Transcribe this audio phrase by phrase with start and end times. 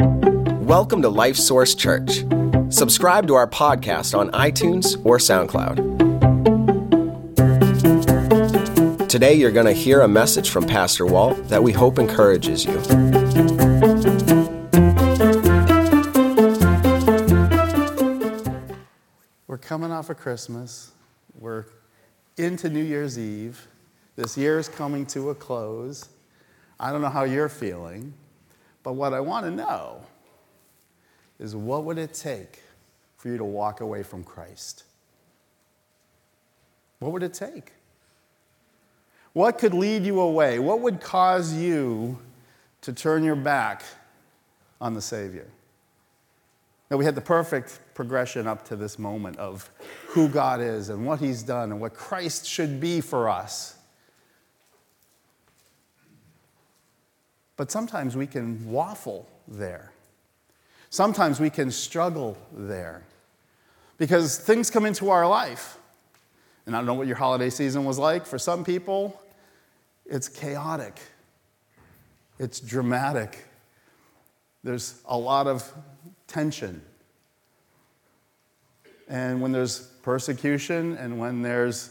[0.00, 2.24] Welcome to Life Source Church.
[2.70, 5.98] Subscribe to our podcast on iTunes or SoundCloud.
[9.08, 12.74] Today, you're going to hear a message from Pastor Walt that we hope encourages you.
[19.48, 20.92] We're coming off of Christmas.
[21.36, 21.64] We're
[22.36, 23.66] into New Year's Eve.
[24.14, 26.08] This year is coming to a close.
[26.78, 28.14] I don't know how you're feeling,
[28.88, 30.00] but what I want to know
[31.38, 32.62] is what would it take
[33.18, 34.84] for you to walk away from Christ?
[36.98, 37.74] What would it take?
[39.34, 40.58] What could lead you away?
[40.58, 42.18] What would cause you
[42.80, 43.82] to turn your back
[44.80, 45.48] on the Savior?
[46.90, 49.70] Now, we had the perfect progression up to this moment of
[50.06, 53.76] who God is and what He's done and what Christ should be for us.
[57.58, 59.90] But sometimes we can waffle there.
[60.90, 63.02] Sometimes we can struggle there
[63.98, 65.76] because things come into our life.
[66.64, 68.24] And I don't know what your holiday season was like.
[68.24, 69.20] For some people,
[70.06, 71.00] it's chaotic,
[72.38, 73.44] it's dramatic.
[74.62, 75.70] There's a lot of
[76.28, 76.80] tension.
[79.08, 81.90] And when there's persecution and when there's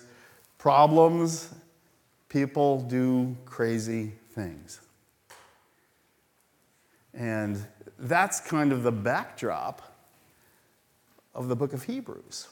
[0.60, 1.50] problems,
[2.30, 4.80] people do crazy things.
[7.18, 7.66] And
[7.98, 9.82] that's kind of the backdrop
[11.34, 12.48] of the book of Hebrews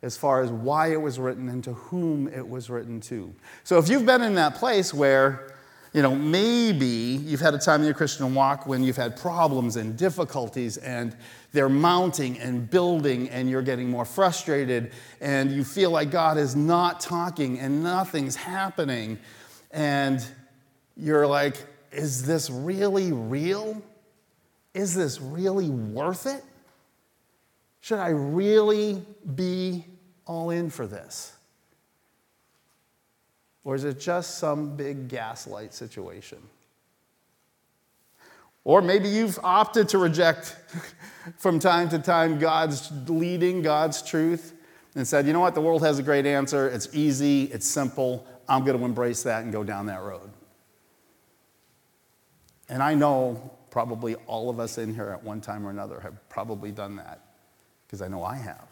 [0.00, 3.34] as far as why it was written and to whom it was written to.
[3.64, 5.54] So if you've been in that place where,
[5.92, 9.76] you know, maybe you've had a time in your Christian walk when you've had problems
[9.76, 11.16] and difficulties and
[11.52, 16.54] they're mounting and building and you're getting more frustrated and you feel like God is
[16.54, 19.18] not talking and nothing's happening
[19.72, 20.24] and
[20.96, 23.82] you're like, is this really real?
[24.74, 26.44] Is this really worth it?
[27.80, 29.02] Should I really
[29.34, 29.84] be
[30.26, 31.32] all in for this?
[33.64, 36.38] Or is it just some big gaslight situation?
[38.64, 40.56] Or maybe you've opted to reject
[41.38, 44.52] from time to time God's leading, God's truth,
[44.94, 46.68] and said, you know what, the world has a great answer.
[46.68, 48.26] It's easy, it's simple.
[48.48, 50.30] I'm going to embrace that and go down that road.
[52.68, 56.28] And I know probably all of us in here at one time or another have
[56.28, 57.20] probably done that
[57.86, 58.68] because I know I have.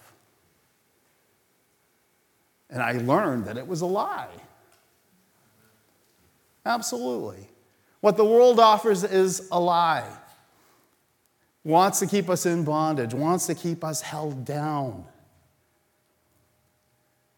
[2.69, 4.29] And I learned that it was a lie.
[6.65, 7.49] Absolutely.
[8.01, 10.09] What the world offers is a lie.
[11.65, 15.05] Wants to keep us in bondage, wants to keep us held down.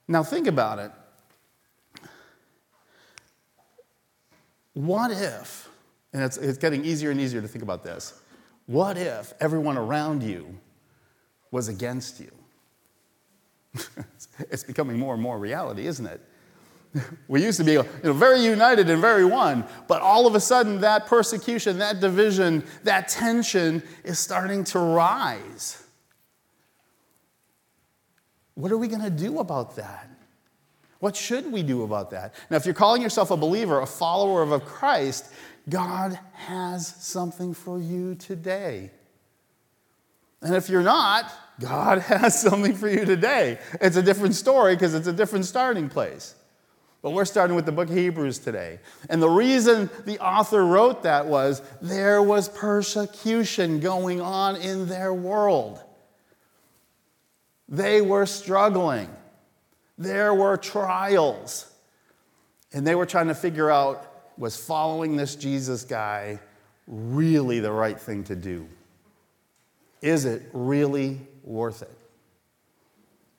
[0.07, 0.91] Now, think about it.
[4.73, 5.69] What if,
[6.13, 8.21] and it's, it's getting easier and easier to think about this,
[8.67, 10.59] what if everyone around you
[11.51, 12.31] was against you?
[14.51, 16.21] it's becoming more and more reality, isn't it?
[17.29, 20.41] We used to be you know, very united and very one, but all of a
[20.41, 25.83] sudden, that persecution, that division, that tension is starting to rise.
[28.55, 30.09] What are we going to do about that?
[31.01, 32.35] What should we do about that?
[32.51, 35.33] Now, if you're calling yourself a believer, a follower of Christ,
[35.69, 38.91] God has something for you today.
[40.41, 43.59] And if you're not, God has something for you today.
[43.81, 46.35] It's a different story because it's a different starting place.
[47.01, 48.81] But we're starting with the book of Hebrews today.
[49.09, 55.15] And the reason the author wrote that was there was persecution going on in their
[55.15, 55.81] world.
[57.69, 59.11] They were struggling,
[59.97, 61.67] there were trials.
[62.71, 64.08] And they were trying to figure out
[64.39, 66.39] was following this Jesus guy
[66.87, 68.67] really the right thing to do?
[70.01, 71.97] Is it really worth it?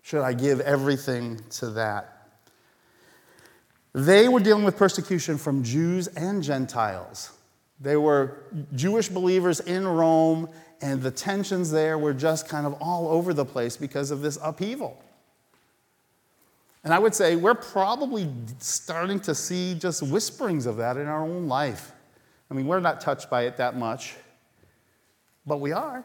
[0.01, 2.27] Should I give everything to that?
[3.93, 7.31] They were dealing with persecution from Jews and Gentiles.
[7.79, 8.43] They were
[8.75, 10.49] Jewish believers in Rome,
[10.81, 14.37] and the tensions there were just kind of all over the place because of this
[14.43, 15.01] upheaval.
[16.83, 18.29] And I would say we're probably
[18.59, 21.91] starting to see just whisperings of that in our own life.
[22.49, 24.15] I mean, we're not touched by it that much,
[25.45, 26.03] but we are.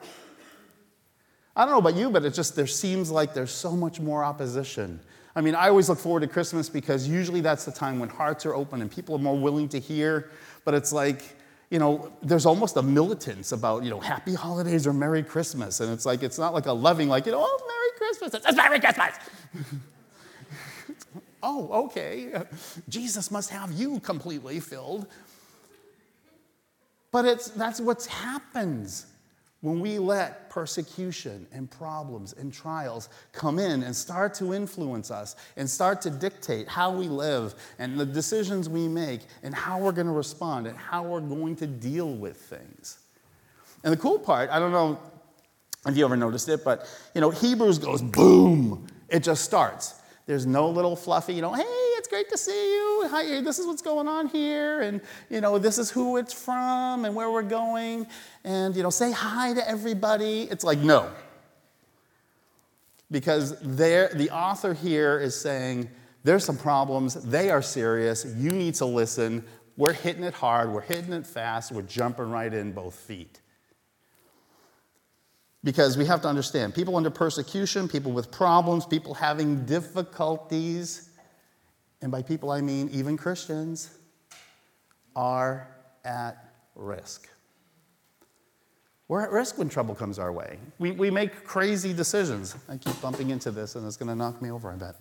[1.57, 4.25] I don't know about you, but it just there seems like there's so much more
[4.25, 5.01] opposition.
[5.37, 8.45] I mean, I always look forward to Christmas because usually that's the time when hearts
[8.45, 10.31] are open and people are more willing to hear.
[10.65, 11.37] But it's like,
[11.71, 15.81] you know, there's almost a militance about, you know, happy holidays or Merry Christmas.
[15.81, 18.45] And it's like, it's not like a loving, like, you know, oh, Merry Christmas.
[18.45, 19.15] It's Merry Christmas.
[21.45, 22.33] oh, okay.
[22.89, 25.07] Jesus must have you completely filled.
[27.13, 29.07] But it's, that's what happens
[29.61, 35.37] when we let persecution and problems and trials come in and start to influence us
[35.57, 39.93] and start to dictate how we live and the decisions we make and how we're
[39.93, 42.99] going to respond and how we're going to deal with things.
[43.85, 44.99] And the cool part, I don't know
[45.87, 48.87] if you ever noticed it, but you know, Hebrews goes boom.
[49.09, 49.95] It just starts.
[50.27, 53.09] There's no little fluffy, you know, hey, it's great to see you.
[53.11, 57.05] Hi, this is what's going on here, and you know, this is who it's from
[57.05, 58.07] and where we're going,
[58.43, 60.43] and you know, say hi to everybody.
[60.51, 61.11] It's like no,
[63.11, 65.91] because there, the author here is saying
[66.25, 67.15] there's some problems.
[67.15, 68.25] They are serious.
[68.37, 69.45] You need to listen.
[69.77, 70.73] We're hitting it hard.
[70.73, 71.71] We're hitting it fast.
[71.71, 73.41] We're jumping right in both feet.
[75.65, 81.09] Because we have to understand people under persecution, people with problems, people having difficulties,
[82.03, 83.91] and by people I mean even Christians,
[85.17, 85.67] are
[86.05, 87.29] at risk.
[89.09, 90.59] We're at risk when trouble comes our way.
[90.79, 92.57] We, we make crazy decisions.
[92.69, 94.97] I keep bumping into this and it's going to knock me over, I bet.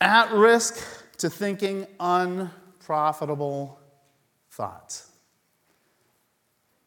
[0.00, 0.84] At risk
[1.18, 3.78] to thinking unprofitable
[4.50, 5.11] thoughts.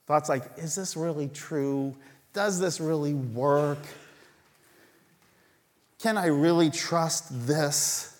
[0.05, 1.95] Thoughts like, is this really true?
[2.33, 3.79] Does this really work?
[5.99, 8.19] Can I really trust this?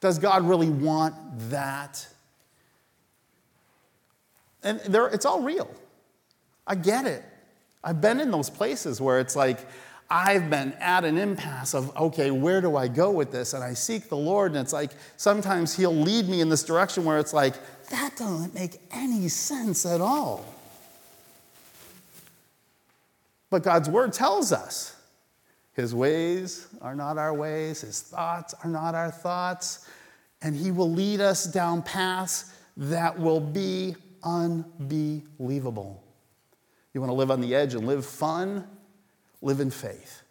[0.00, 1.14] Does God really want
[1.50, 2.06] that?
[4.62, 5.70] And it's all real.
[6.66, 7.22] I get it.
[7.82, 9.58] I've been in those places where it's like,
[10.08, 13.52] I've been at an impasse of, okay, where do I go with this?
[13.52, 17.04] And I seek the Lord, and it's like sometimes He'll lead me in this direction
[17.04, 17.54] where it's like,
[17.90, 20.44] that doesn't make any sense at all.
[23.54, 24.96] But God's word tells us
[25.74, 29.88] his ways are not our ways, his thoughts are not our thoughts,
[30.42, 36.02] and he will lead us down paths that will be unbelievable.
[36.94, 38.66] You want to live on the edge and live fun?
[39.40, 40.23] Live in faith.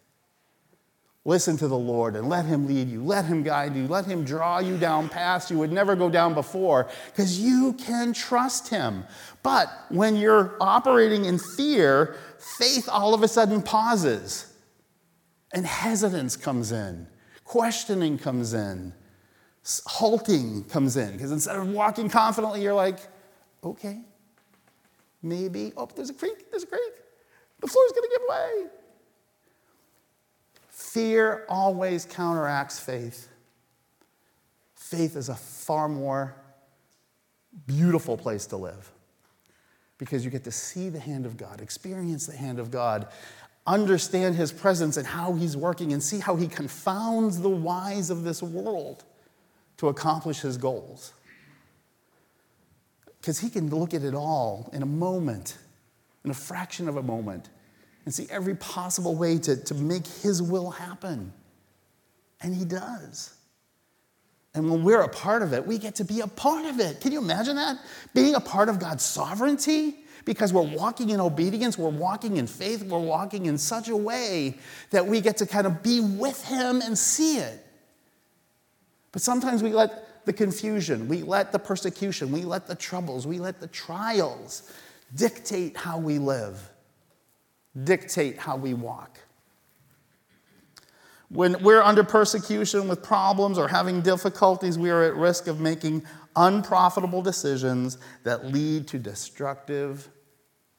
[1.26, 4.24] Listen to the Lord and let Him lead you, let Him guide you, let Him
[4.24, 9.04] draw you down paths you would never go down before, because you can trust Him.
[9.42, 14.52] But when you're operating in fear, faith all of a sudden pauses
[15.52, 17.06] and hesitance comes in,
[17.44, 18.92] questioning comes in,
[19.86, 21.12] halting comes in.
[21.12, 22.98] Because instead of walking confidently, you're like,
[23.62, 24.02] okay,
[25.22, 26.92] maybe, oh, there's a creak, there's a creak.
[27.60, 28.70] The floor's gonna give way.
[30.94, 33.26] Fear always counteracts faith.
[34.76, 36.36] Faith is a far more
[37.66, 38.92] beautiful place to live
[39.98, 43.08] because you get to see the hand of God, experience the hand of God,
[43.66, 48.22] understand his presence and how he's working, and see how he confounds the wise of
[48.22, 49.02] this world
[49.78, 51.12] to accomplish his goals.
[53.20, 55.58] Because he can look at it all in a moment,
[56.24, 57.48] in a fraction of a moment,
[58.04, 61.32] and see every possible way to, to make his will happen.
[62.40, 63.34] And he does.
[64.54, 67.00] And when we're a part of it, we get to be a part of it.
[67.00, 67.78] Can you imagine that?
[68.14, 69.96] Being a part of God's sovereignty?
[70.24, 74.58] Because we're walking in obedience, we're walking in faith, we're walking in such a way
[74.90, 77.60] that we get to kind of be with Him and see it.
[79.12, 83.38] But sometimes we let the confusion, we let the persecution, we let the troubles, we
[83.38, 84.70] let the trials
[85.14, 86.70] dictate how we live,
[87.82, 89.18] dictate how we walk.
[91.28, 96.04] When we're under persecution with problems or having difficulties, we are at risk of making
[96.36, 100.08] unprofitable decisions that lead to destructive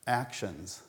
[0.08, 0.82] actions.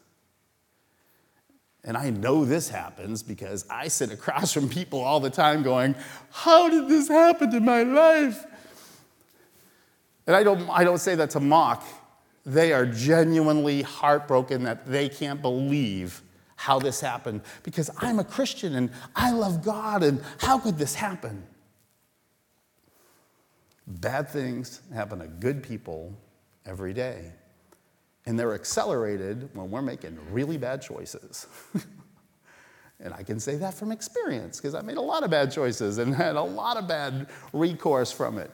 [1.82, 5.94] And I know this happens because I sit across from people all the time going,
[6.30, 8.44] How did this happen to my life?
[10.26, 11.84] And I don't, I don't say that to mock.
[12.46, 16.22] They are genuinely heartbroken that they can't believe
[16.54, 20.94] how this happened because I'm a Christian and I love God, and how could this
[20.94, 21.44] happen?
[23.86, 26.16] Bad things happen to good people
[26.64, 27.32] every day.
[28.26, 31.46] And they're accelerated when we're making really bad choices.
[33.00, 35.98] and I can say that from experience because I made a lot of bad choices
[35.98, 38.50] and had a lot of bad recourse from it.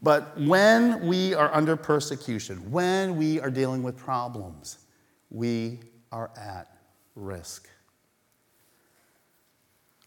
[0.00, 4.78] But when we are under persecution, when we are dealing with problems,
[5.30, 5.80] we
[6.12, 6.68] are at
[7.16, 7.68] risk.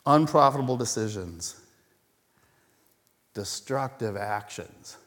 [0.05, 1.59] Unprofitable decisions,
[3.33, 4.97] destructive actions.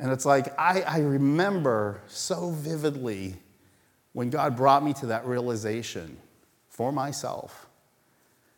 [0.00, 3.36] And it's like, I, I remember so vividly
[4.12, 6.16] when God brought me to that realization
[6.68, 7.68] for myself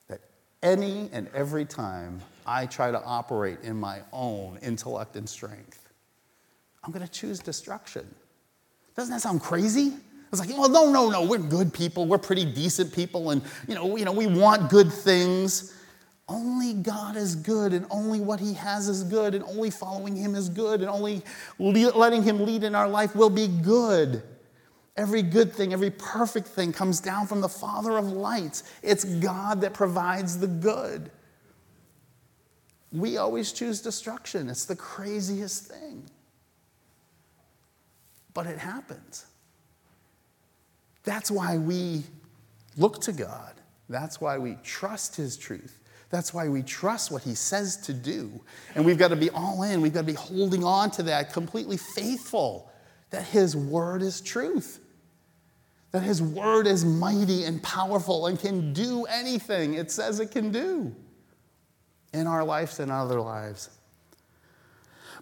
[0.08, 0.20] that
[0.62, 2.20] any and every time
[2.50, 5.88] I try to operate in my own intellect and strength,
[6.82, 8.12] I'm going to choose destruction.
[8.96, 9.94] Doesn't that sound crazy?
[10.32, 12.06] It's like, well, no, no, no, we're good people.
[12.06, 15.76] We're pretty decent people, and you know, you know, we want good things.
[16.28, 20.34] Only God is good, and only what He has is good, and only following Him
[20.34, 21.22] is good, and only
[21.60, 24.24] letting Him lead in our life will be good.
[24.96, 28.64] Every good thing, every perfect thing comes down from the Father of lights.
[28.82, 31.12] It's God that provides the good.
[32.92, 34.48] We always choose destruction.
[34.48, 36.04] It's the craziest thing.
[38.34, 39.26] But it happens.
[41.04, 42.02] That's why we
[42.76, 43.54] look to God.
[43.88, 45.80] That's why we trust His truth.
[46.10, 48.40] That's why we trust what He says to do.
[48.74, 49.80] And we've got to be all in.
[49.80, 52.70] We've got to be holding on to that, completely faithful
[53.10, 54.80] that His word is truth.
[55.92, 60.50] That His word is mighty and powerful and can do anything it says it can
[60.52, 60.94] do
[62.12, 63.70] in our lives and other lives.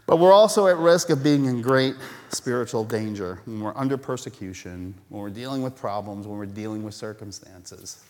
[0.06, 1.94] But we're also at risk of being in great
[2.30, 6.94] spiritual danger when we're under persecution, when we're dealing with problems, when we're dealing with
[6.94, 8.02] circumstances.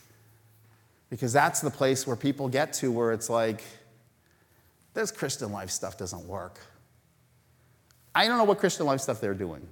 [1.11, 3.65] Because that's the place where people get to where it's like,
[4.95, 6.61] this Christian life stuff doesn't work.
[8.15, 9.67] I don't know what Christian life stuff they're doing.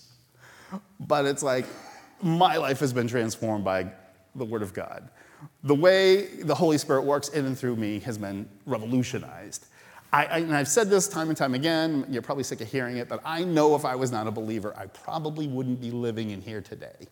[1.00, 1.66] but it's like,
[2.22, 3.86] my life has been transformed by
[4.34, 5.08] the Word of God.
[5.64, 9.66] The way the Holy Spirit works in and through me has been revolutionized.
[10.12, 12.96] I, I, and I've said this time and time again, you're probably sick of hearing
[12.96, 16.30] it, but I know if I was not a believer, I probably wouldn't be living
[16.30, 17.08] in here today.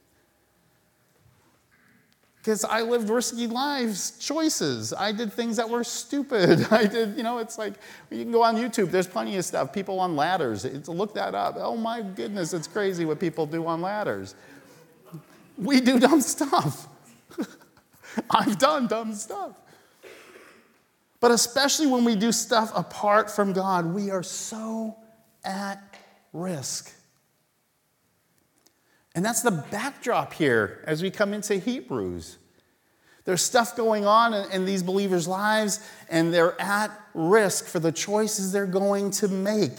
[2.39, 4.95] Because I lived risky lives, choices.
[4.95, 6.65] I did things that were stupid.
[6.71, 7.75] I did, you know, it's like,
[8.09, 9.73] you can go on YouTube, there's plenty of stuff.
[9.73, 11.57] People on ladders, it's, look that up.
[11.59, 14.37] Oh my goodness, it's crazy what people do on ladders.
[15.59, 16.87] We do dumb stuff.
[18.31, 19.53] I've done dumb stuff.
[21.21, 24.97] But especially when we do stuff apart from God, we are so
[25.45, 25.83] at
[26.33, 26.93] risk.
[29.15, 32.37] And that's the backdrop here as we come into Hebrews.
[33.25, 37.91] There's stuff going on in, in, these believers' lives, and they're at risk for the
[37.91, 39.73] choices they're going to make.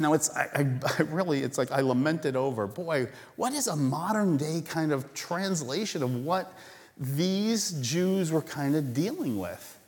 [0.00, 0.66] Now, it's I,
[0.98, 5.12] I, really, it's like I lamented over, boy, what is a modern day kind of
[5.14, 6.52] translation of what
[6.98, 9.78] these Jews were kind of dealing with.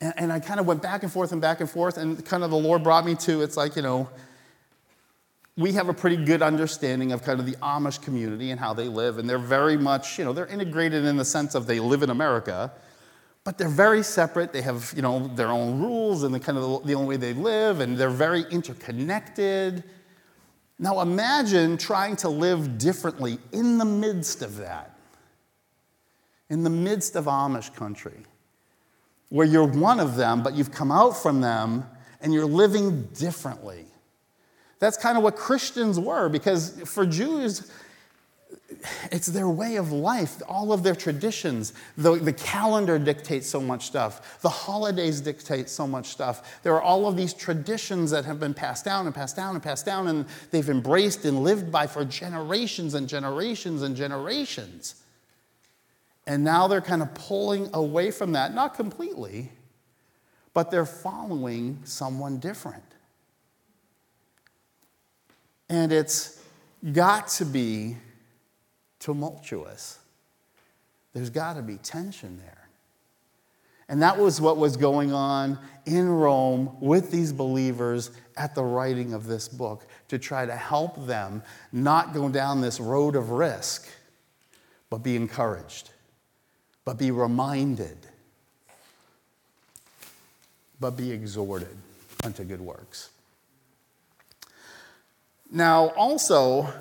[0.00, 2.44] And, and I kind of went back and forth and back and forth, and kind
[2.44, 4.08] of the Lord brought me to it's like, you know,
[5.56, 8.86] we have a pretty good understanding of kind of the Amish community and how they
[8.86, 12.04] live, and they're very much, you know, they're integrated in the sense of they live
[12.04, 12.70] in America,
[13.48, 14.52] but they're very separate.
[14.52, 17.32] They have, you know, their own rules and the kind of the only way they
[17.32, 19.84] live, and they're very interconnected.
[20.78, 24.98] Now imagine trying to live differently in the midst of that
[26.50, 28.18] in the midst of Amish country,
[29.30, 31.86] where you're one of them, but you've come out from them
[32.20, 33.86] and you're living differently.
[34.78, 37.72] That's kind of what Christians were, because for Jews,
[39.10, 41.72] it's their way of life, all of their traditions.
[41.96, 46.60] The, the calendar dictates so much stuff, the holidays dictate so much stuff.
[46.62, 49.62] There are all of these traditions that have been passed down and passed down and
[49.62, 54.96] passed down, and they've embraced and lived by for generations and generations and generations.
[56.26, 59.50] And now they're kind of pulling away from that, not completely,
[60.52, 62.82] but they're following someone different.
[65.70, 66.42] And it's
[66.92, 67.96] got to be
[68.98, 69.98] tumultuous.
[71.12, 72.68] There's got to be tension there.
[73.90, 79.14] And that was what was going on in Rome with these believers at the writing
[79.14, 83.88] of this book to try to help them not go down this road of risk,
[84.90, 85.90] but be encouraged
[86.88, 87.98] but be reminded,
[90.80, 91.76] but be exhorted
[92.24, 93.10] unto good works.
[95.50, 96.72] Now, also,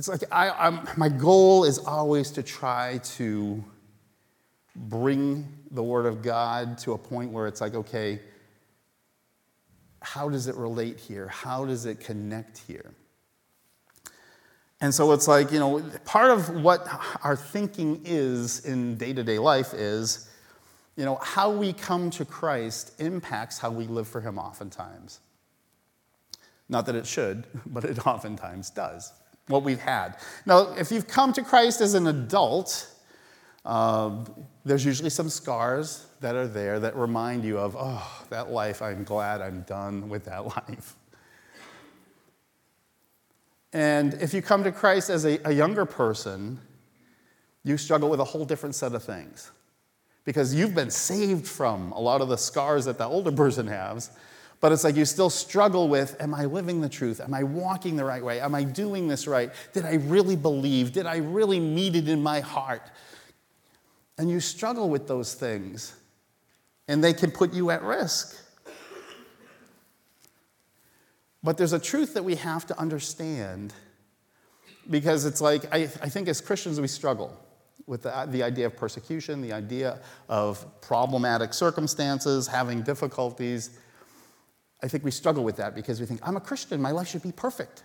[0.00, 3.62] it's like I, I'm, my goal is always to try to
[4.74, 8.18] bring the Word of God to a point where it's like, okay,
[10.00, 11.28] how does it relate here?
[11.28, 12.94] How does it connect here?
[14.80, 16.88] And so it's like, you know, part of what
[17.22, 20.30] our thinking is in day to day life is,
[20.96, 25.20] you know, how we come to Christ impacts how we live for Him oftentimes.
[26.70, 29.12] Not that it should, but it oftentimes does.
[29.50, 30.16] What we've had.
[30.46, 32.88] Now, if you've come to Christ as an adult,
[33.64, 34.24] uh,
[34.64, 39.04] there's usually some scars that are there that remind you of, oh, that life, I'm
[39.04, 40.96] glad I'm done with that life.
[43.72, 46.58] And if you come to Christ as a, a younger person,
[47.64, 49.50] you struggle with a whole different set of things.
[50.24, 54.10] because you've been saved from a lot of the scars that the older person has.
[54.60, 57.20] But it's like you still struggle with Am I living the truth?
[57.20, 58.40] Am I walking the right way?
[58.40, 59.50] Am I doing this right?
[59.72, 60.92] Did I really believe?
[60.92, 62.82] Did I really meet it in my heart?
[64.18, 65.94] And you struggle with those things,
[66.88, 68.36] and they can put you at risk.
[71.42, 73.72] But there's a truth that we have to understand
[74.90, 77.38] because it's like, I, I think as Christians, we struggle
[77.86, 83.78] with the, the idea of persecution, the idea of problematic circumstances, having difficulties.
[84.82, 87.22] I think we struggle with that because we think, I'm a Christian, my life should
[87.22, 87.82] be perfect.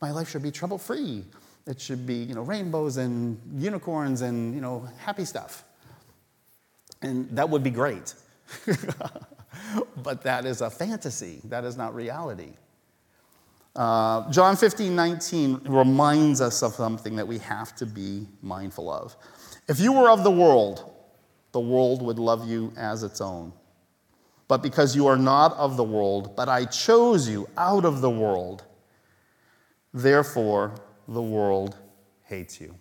[0.00, 1.24] My life should be trouble free.
[1.66, 5.64] It should be, you know, rainbows and unicorns and, you know, happy stuff.
[7.02, 8.14] And that would be great.
[10.02, 11.40] but that is a fantasy.
[11.44, 12.52] That is not reality.
[13.76, 19.16] Uh, John 15, 19 reminds us of something that we have to be mindful of.
[19.68, 20.90] If you were of the world,
[21.52, 23.52] the world would love you as its own.
[24.48, 28.10] But because you are not of the world, but I chose you out of the
[28.10, 28.64] world,
[29.92, 30.74] therefore
[31.06, 31.76] the world
[32.24, 32.74] hates you.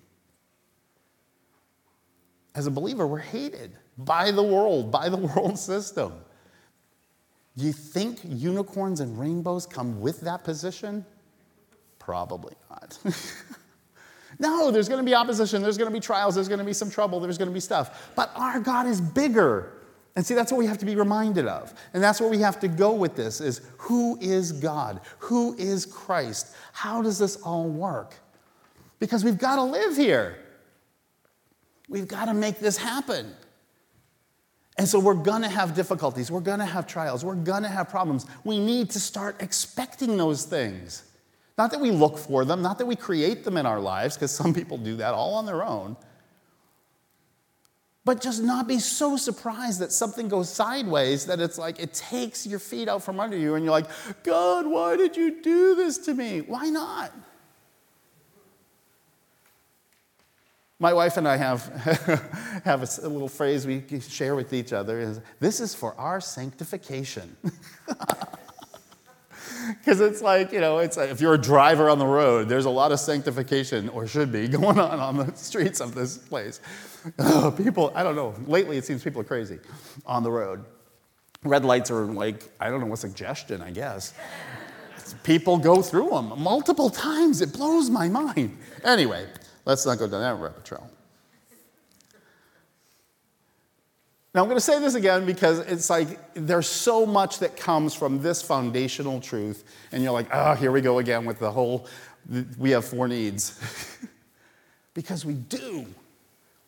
[2.56, 6.14] As a believer, we're hated by the world, by the world system.
[7.56, 11.06] You think unicorns and rainbows come with that position?
[12.00, 12.98] Probably not.
[14.40, 16.74] no, there's going to be opposition, there's going to be trials, there's going to be
[16.74, 18.12] some trouble, there's going to be stuff.
[18.16, 19.77] But our God is bigger.
[20.18, 21.76] And see, that's what we have to be reminded of.
[21.94, 25.00] And that's where we have to go with this is who is God?
[25.20, 26.56] Who is Christ?
[26.74, 28.16] How does this all work?
[28.98, 30.40] Because we've got to live here.
[31.88, 33.32] We've got to make this happen.
[34.80, 38.28] And so we're gonna have difficulties, we're gonna have trials, we're gonna have problems.
[38.44, 41.04] We need to start expecting those things.
[41.58, 44.30] Not that we look for them, not that we create them in our lives, because
[44.30, 45.98] some people do that all on their own.
[48.08, 52.48] But just not be so surprised that something goes sideways that it's like it takes
[52.48, 53.90] your feet out from under you and you're like,
[54.24, 56.40] God, why did you do this to me?
[56.40, 57.12] Why not?
[60.80, 61.66] My wife and I have,
[62.64, 66.22] have a, a, little phrase we share with each other is this is for our
[66.22, 67.36] sanctification.
[69.88, 72.66] Because it's like, you know, it's like if you're a driver on the road, there's
[72.66, 76.60] a lot of sanctification, or should be, going on on the streets of this place.
[77.18, 78.36] Oh, people, I don't know.
[78.48, 79.60] Lately, it seems people are crazy
[80.06, 80.66] on the road.
[81.44, 84.14] Red lights are like, I don't know, a suggestion, I guess.
[85.24, 87.40] People go through them multiple times.
[87.40, 88.58] It blows my mind.
[88.84, 89.26] Anyway,
[89.68, 90.90] Let's not go down that rabbit trail.
[94.38, 97.96] Now, I'm going to say this again because it's like there's so much that comes
[97.96, 101.88] from this foundational truth, and you're like, oh, here we go again with the whole,
[102.60, 103.60] we have four needs.
[104.94, 105.88] because we do.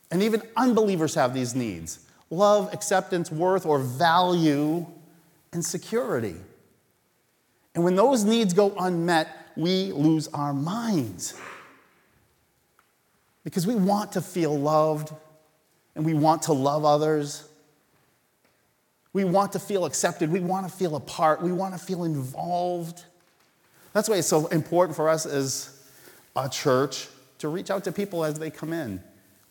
[0.10, 2.00] And even unbelievers have these needs
[2.32, 4.84] love, acceptance, worth, or value,
[5.54, 6.38] and security.
[7.76, 11.36] And when those needs go unmet, we lose our minds
[13.44, 15.14] because we want to feel loved
[15.94, 17.46] and we want to love others.
[19.14, 20.32] We want to feel accepted.
[20.32, 21.42] We want to feel a part.
[21.42, 23.04] We want to feel involved.
[23.94, 25.82] That's why it's so important for us as
[26.36, 27.08] a church
[27.40, 29.02] to reach out to people as they come in.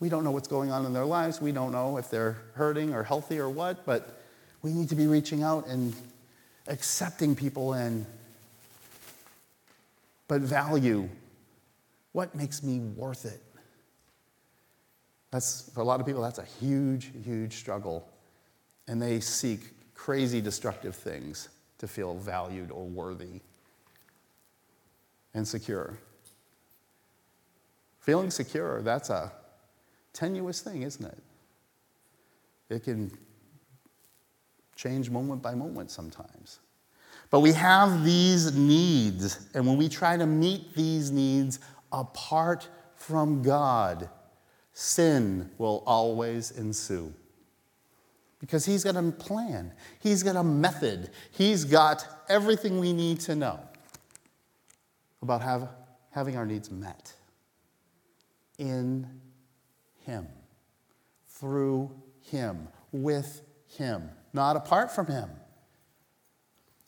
[0.00, 1.40] We don't know what's going on in their lives.
[1.40, 4.20] We don't know if they're hurting or healthy or what, but
[4.62, 5.94] we need to be reaching out and
[6.68, 8.06] accepting people in.
[10.28, 11.08] But value
[12.12, 13.40] what makes me worth it?
[15.30, 18.08] That's, for a lot of people, that's a huge, huge struggle.
[18.88, 23.40] And they seek crazy destructive things to feel valued or worthy
[25.34, 25.98] and secure.
[28.00, 29.30] Feeling secure, that's a
[30.12, 31.18] tenuous thing, isn't it?
[32.70, 33.10] It can
[34.74, 36.60] change moment by moment sometimes.
[37.30, 41.60] But we have these needs, and when we try to meet these needs
[41.92, 44.08] apart from God,
[44.72, 47.12] sin will always ensue.
[48.38, 53.34] Because he's got a plan, he's got a method, he's got everything we need to
[53.34, 53.60] know
[55.22, 55.68] about have,
[56.12, 57.12] having our needs met
[58.58, 59.06] in
[60.04, 60.26] him,
[61.28, 65.30] through him, with him, not apart from him.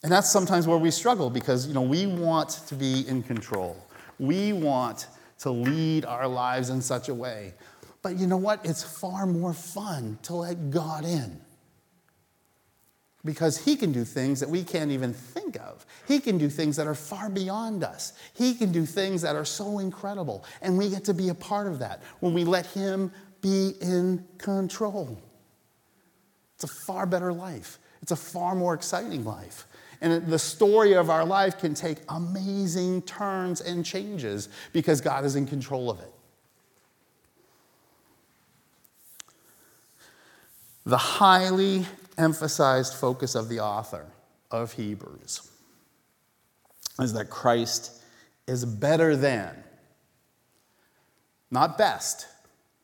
[0.03, 3.77] And that's sometimes where we struggle because you know we want to be in control.
[4.19, 5.09] We want
[5.41, 7.55] to lead our lives in such a way
[8.03, 8.65] but you know what?
[8.65, 11.41] It's far more fun to let God in.
[13.25, 15.85] Because He can do things that we can't even think of.
[16.09, 18.15] He can do things that are far beyond us.
[18.33, 20.45] He can do things that are so incredible.
[20.63, 24.25] And we get to be a part of that when we let Him be in
[24.39, 25.21] control.
[26.55, 29.67] It's a far better life, it's a far more exciting life.
[30.03, 35.37] And the story of our life can take amazing turns and changes because God is
[35.37, 36.11] in control of it.
[40.85, 44.07] The highly emphasized focus of the author
[44.51, 45.49] of Hebrews
[46.99, 48.03] is that Christ
[48.47, 49.55] is better than,
[51.51, 52.27] not best.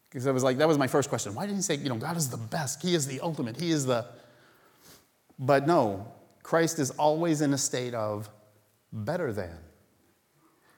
[0.08, 1.34] Because I was like, that was my first question.
[1.34, 2.80] Why didn't he say, you know, God is the best?
[2.80, 3.56] He is the ultimate.
[3.60, 4.06] He is the.
[5.38, 6.10] But no,
[6.42, 8.30] Christ is always in a state of
[8.92, 9.58] better than.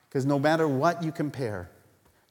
[0.07, 1.69] Because no matter what you compare,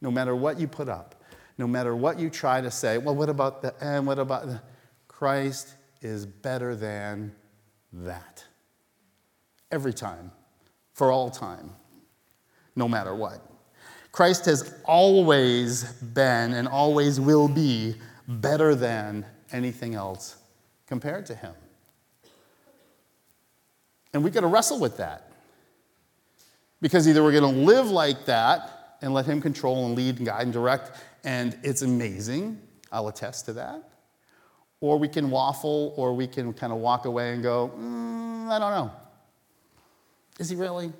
[0.00, 1.14] no matter what you put up,
[1.56, 4.60] no matter what you try to say, well, what about the, and what about the,
[5.18, 7.34] Christ is better than
[7.92, 8.44] that.
[9.72, 10.30] Every time,
[10.92, 11.72] for all time,
[12.76, 13.44] no matter what.
[14.12, 17.96] Christ has always been and always will be
[18.28, 20.36] better than anything else
[20.86, 21.54] compared to him.
[24.14, 25.32] And we got to wrestle with that.
[26.80, 30.26] Because either we're going to live like that and let him control and lead and
[30.26, 30.92] guide and direct,
[31.24, 32.62] and it's amazing.
[32.92, 33.87] I'll attest to that.
[34.80, 38.58] Or we can waffle, or we can kind of walk away and go, mm, I
[38.58, 38.92] don't know.
[40.38, 40.92] Is he really?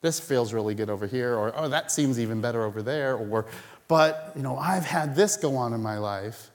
[0.00, 3.46] This feels really good over here, or oh, that seems even better over there, or
[3.88, 6.50] but you know, I've had this go on in my life.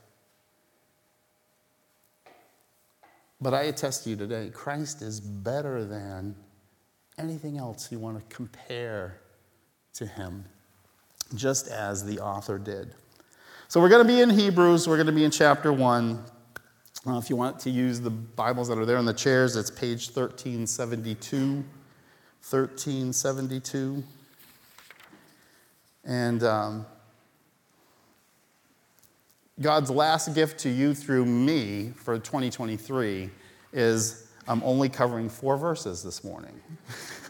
[3.42, 6.36] But I attest to you today, Christ is better than
[7.18, 9.22] anything else you want to compare
[9.94, 10.46] to him,
[11.36, 12.94] just as the author did.
[13.70, 16.24] So we're going to be in Hebrews, we're going to be in chapter 1.
[17.08, 19.72] Uh, if you want to use the Bibles that are there on the chairs, it's
[19.72, 21.64] page 1372.
[22.42, 24.04] 1372.
[26.04, 26.86] And um,
[29.62, 33.30] God's last gift to you through me for 2023
[33.72, 36.60] is I'm only covering four verses this morning.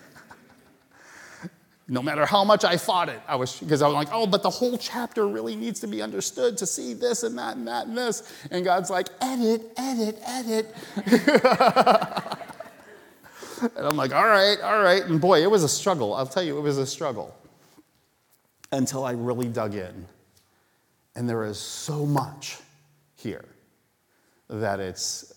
[1.89, 4.43] no matter how much I fought it, I was because I was like, oh, but
[4.43, 7.87] the whole chapter really needs to be understood to see this and that and that
[7.87, 8.31] and this.
[8.51, 10.75] And God's like, edit, edit, edit.
[13.75, 15.03] and I'm like, all right, all right.
[15.03, 16.13] And boy, it was a struggle.
[16.13, 17.35] I'll tell you, it was a struggle
[18.71, 20.05] until I really dug in.
[21.15, 22.59] And there is so much
[23.15, 23.45] here
[24.47, 25.33] that it's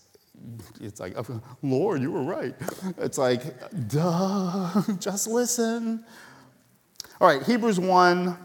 [0.81, 1.15] it's like,
[1.61, 2.53] Lord, you were right.
[2.97, 3.43] It's like,
[3.87, 6.03] duh, just listen.
[7.21, 8.37] All right, Hebrews 1, I'm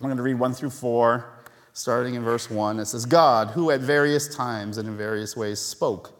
[0.00, 1.24] going to read 1 through 4,
[1.74, 2.80] starting in verse 1.
[2.80, 6.12] It says, God, who at various times and in various ways spoke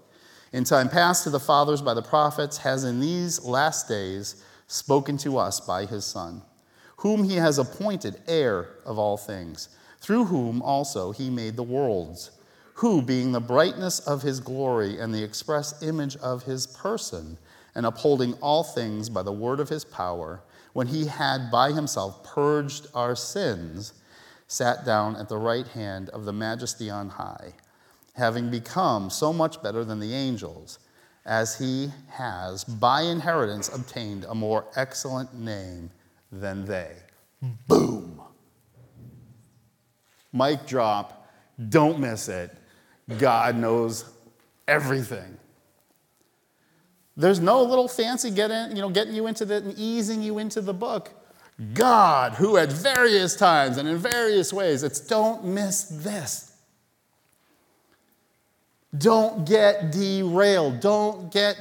[0.53, 5.18] in time past to the fathers by the prophets, has in these last days spoken
[5.18, 6.42] to us by his Son,
[6.99, 9.68] whom he has appointed heir of all things,
[10.01, 12.31] through whom also he made the worlds,
[12.75, 17.37] who, being the brightness of his glory and the express image of his person,
[17.75, 20.40] and upholding all things by the word of his power,
[20.72, 23.92] when he had by himself purged our sins,
[24.46, 27.52] sat down at the right hand of the majesty on high,
[28.14, 30.78] having become so much better than the angels,
[31.26, 35.90] as he has by inheritance obtained a more excellent name
[36.33, 36.96] than they.
[37.68, 38.22] Boom.
[40.33, 41.28] Mic drop.
[41.68, 42.50] Don't miss it.
[43.18, 44.04] God knows
[44.66, 45.37] everything.
[47.18, 50.61] There's no little fancy getting, you know, getting you into the and easing you into
[50.61, 51.11] the book.
[51.74, 56.52] God, who at various times and in various ways, it's don't miss this.
[58.96, 60.78] Don't get derailed.
[60.78, 61.57] Don't get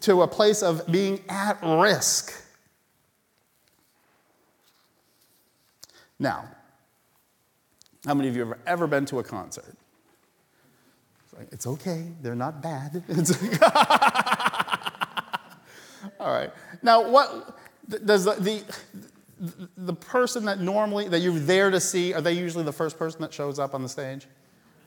[0.00, 2.34] to a place of being at risk.
[6.18, 6.44] Now,
[8.04, 9.77] how many of you have ever been to a concert?
[11.52, 13.02] It's okay, they're not bad.
[16.20, 16.50] All right.
[16.82, 17.56] Now, what
[18.04, 18.64] does the, the,
[19.76, 23.20] the person that normally that you're there to see are they usually the first person
[23.22, 24.26] that shows up on the stage?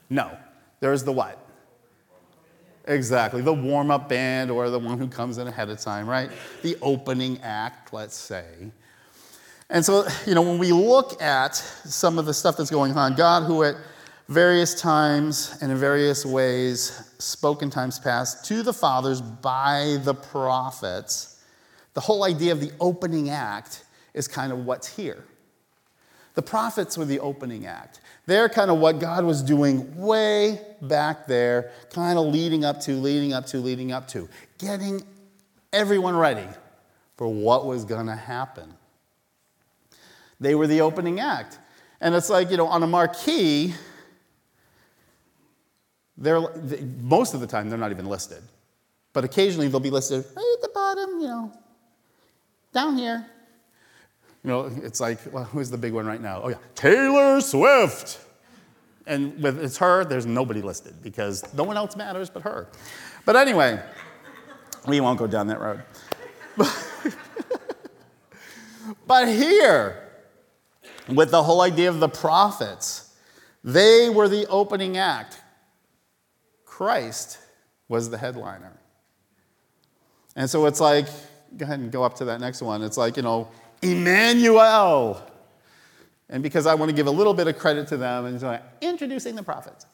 [0.10, 0.38] No.
[0.80, 1.48] There's the what?
[2.86, 6.32] Exactly, the warm up band or the one who comes in ahead of time, right?
[6.64, 8.72] The opening act, let's say.
[9.70, 13.16] And so, you know, when we look at some of the stuff that's going on,
[13.16, 13.76] God, who at
[14.32, 21.44] various times and in various ways spoken times past to the fathers by the prophets,
[21.96, 25.26] the whole idea of the opening act is kind of what's here.
[26.36, 28.00] The prophets were the opening act.
[28.26, 32.94] They're kind of what God was doing way back there, kind of leading up to,
[32.94, 35.04] leading up to, leading up to, getting
[35.74, 36.48] everyone ready
[37.18, 38.74] for what was going to happen.
[40.40, 41.60] They were the opening act.
[42.00, 43.74] And it's like, you know, on a marquee,
[46.22, 48.42] they're, they, most of the time, they're not even listed.
[49.14, 51.52] But occasionally they'll be listed right at the bottom, you know,
[52.74, 53.26] down here.
[54.44, 56.42] You know, it's like, well, who's the big one right now?
[56.44, 58.20] Oh, yeah, Taylor Swift.
[59.06, 62.68] And with it's her, there's nobody listed because no one else matters but her.
[63.26, 63.82] But anyway,
[64.88, 65.82] we won't go down that road.
[69.08, 70.08] but here,
[71.08, 73.14] with the whole idea of the prophets,
[73.64, 75.41] they were the opening act.
[76.82, 77.38] Christ
[77.90, 78.74] was the headliner.
[80.36, 81.06] And so it's like,
[81.56, 82.82] go ahead and go up to that next one.
[82.82, 83.50] It's like, you know,
[83.84, 85.24] Emmanuel.
[86.28, 88.48] And because I want to give a little bit of credit to them, and so
[88.48, 89.86] like, introducing the prophets.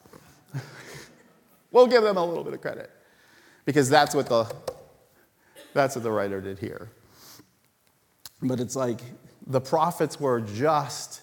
[1.72, 2.90] we'll give them a little bit of credit.
[3.66, 4.50] Because that's what the
[5.74, 6.90] that's what the writer did here.
[8.40, 9.02] But it's like
[9.46, 11.20] the prophets were just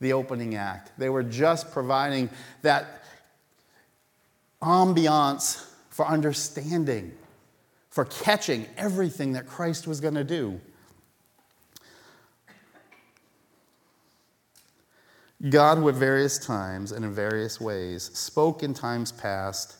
[0.00, 0.98] the opening act.
[0.98, 2.28] They were just providing
[2.62, 3.04] that
[4.66, 7.12] ambiance for understanding,
[7.88, 10.60] for catching everything that Christ was going to do.
[15.48, 19.76] God, at various times and in various ways, spoke in times past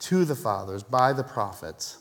[0.00, 1.98] to the fathers by the prophets,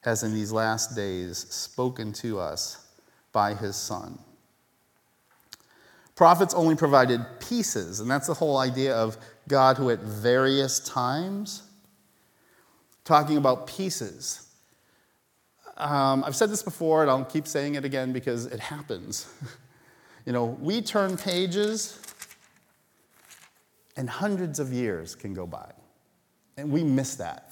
[0.00, 2.88] has in these last days spoken to us
[3.32, 4.18] by his Son.
[6.14, 11.62] Prophets only provided pieces, and that's the whole idea of God who at various times,
[13.04, 14.48] talking about pieces.
[15.76, 19.26] Um, I've said this before, and I'll keep saying it again because it happens.
[20.26, 22.00] you know, we turn pages,
[23.96, 25.70] and hundreds of years can go by,
[26.56, 27.50] and we miss that.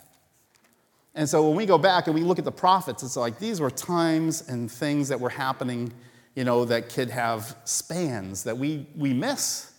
[1.15, 3.61] And so when we go back and we look at the prophets, it's like these
[3.61, 5.93] were times and things that were happening
[6.35, 9.72] you know, that could have spans that we, we miss.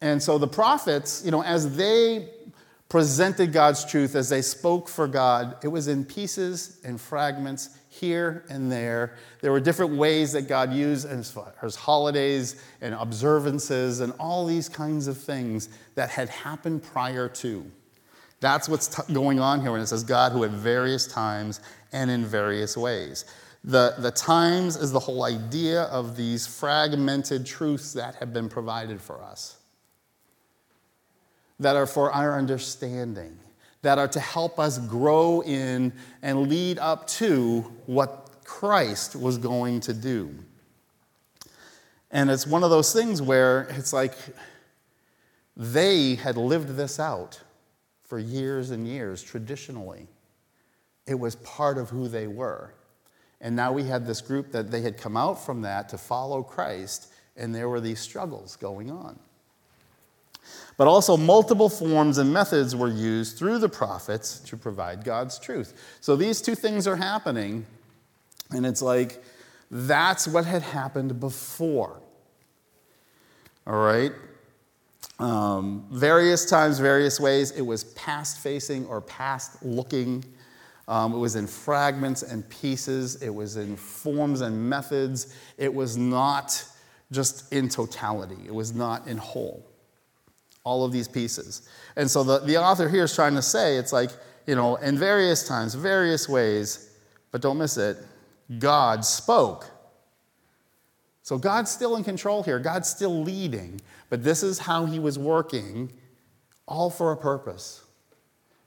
[0.00, 2.30] And so the prophets, you know, as they
[2.88, 8.44] presented God's truth, as they spoke for God, it was in pieces and fragments here
[8.48, 9.16] and there.
[9.42, 14.46] There were different ways that God used as far as holidays and observances and all
[14.46, 17.64] these kinds of things that had happened prior to.
[18.40, 21.60] That's what's t- going on here when it says God who at various times
[21.92, 23.24] and in various ways.
[23.62, 29.00] The, the times is the whole idea of these fragmented truths that have been provided
[29.00, 29.58] for us,
[31.60, 33.38] that are for our understanding,
[33.82, 35.92] that are to help us grow in
[36.22, 40.34] and lead up to what Christ was going to do.
[42.10, 44.14] And it's one of those things where it's like
[45.56, 47.40] they had lived this out
[48.02, 50.08] for years and years traditionally.
[51.06, 52.74] It was part of who they were.
[53.40, 56.42] And now we had this group that they had come out from that to follow
[56.42, 59.18] Christ, and there were these struggles going on.
[60.80, 65.74] But also, multiple forms and methods were used through the prophets to provide God's truth.
[66.00, 67.66] So these two things are happening,
[68.50, 69.22] and it's like
[69.70, 72.00] that's what had happened before.
[73.66, 74.12] All right?
[75.18, 80.24] Um, various times, various ways, it was past facing or past looking.
[80.88, 85.36] Um, it was in fragments and pieces, it was in forms and methods.
[85.58, 86.64] It was not
[87.12, 89.69] just in totality, it was not in whole.
[90.64, 91.68] All of these pieces.
[91.96, 94.10] And so the, the author here is trying to say it's like,
[94.46, 96.90] you know, in various times, various ways,
[97.30, 97.96] but don't miss it,
[98.58, 99.70] God spoke.
[101.22, 105.18] So God's still in control here, God's still leading, but this is how he was
[105.18, 105.92] working,
[106.66, 107.84] all for a purpose.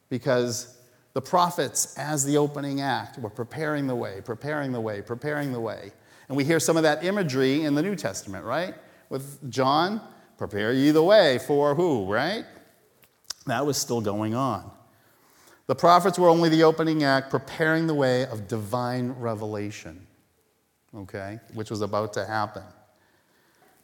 [0.10, 0.78] Because
[1.14, 5.60] the prophets, as the opening act, were preparing the way, preparing the way, preparing the
[5.60, 5.92] way.
[6.28, 8.76] And we hear some of that imagery in the New Testament, right?
[9.10, 10.02] With John,
[10.38, 12.46] prepare ye the way for who, right?
[13.46, 14.70] That was still going on.
[15.68, 20.06] The prophets were only the opening act, preparing the way of divine revelation,
[20.96, 22.64] okay, which was about to happen.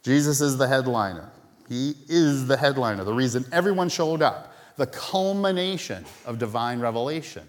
[0.02, 1.30] Jesus is the headliner.
[1.68, 7.46] He is the headliner, the reason everyone showed up the culmination of divine revelation.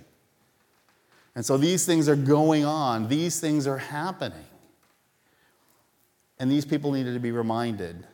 [1.33, 4.45] And so these things are going on, these things are happening.
[6.39, 8.05] And these people needed to be reminded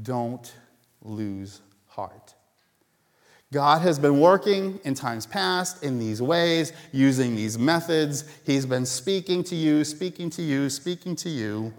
[0.00, 0.52] don't
[1.02, 2.34] lose heart.
[3.50, 8.24] God has been working in times past in these ways, using these methods.
[8.44, 11.72] He's been speaking to you, speaking to you, speaking to you.